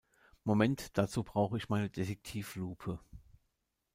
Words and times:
Moment, 0.45 0.97
dazu 0.97 1.23
brauche 1.23 1.57
ich 1.57 1.69
meine 1.69 1.91
Detektivlupe. 1.91 2.99